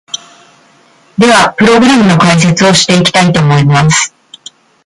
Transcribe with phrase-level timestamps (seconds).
[1.19, 4.15] では、プログラムの解説をしていきたいと思います！